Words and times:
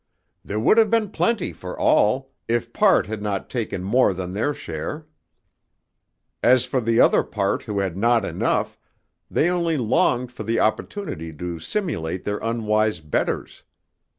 There 0.43 0.59
would 0.59 0.79
have 0.79 0.89
been 0.89 1.11
plenty 1.11 1.53
for 1.53 1.79
all, 1.79 2.31
if 2.47 2.73
part 2.73 3.05
had 3.05 3.21
not 3.21 3.51
taken 3.51 3.83
more 3.83 4.15
than 4.15 4.33
their 4.33 4.51
share; 4.51 5.05
as 6.41 6.65
for 6.65 6.81
the 6.81 6.99
other 6.99 7.21
part 7.21 7.61
who 7.65 7.77
had 7.81 7.95
not 7.95 8.25
enough, 8.25 8.79
they 9.29 9.47
only 9.47 9.77
longed 9.77 10.31
for 10.31 10.41
the 10.41 10.59
opportunity 10.59 11.31
to 11.31 11.59
simulate 11.59 12.23
their 12.23 12.39
unwise 12.39 12.99
betters. 12.99 13.61